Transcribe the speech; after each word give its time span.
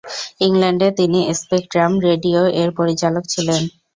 ইংল্যান্ডে 0.41 0.87
তিনি 0.99 1.19
স্পেকট্রাম 1.41 1.91
রেডিও-এর 2.07 2.69
পরিচালক 2.79 3.23
ছিলেন। 3.33 3.61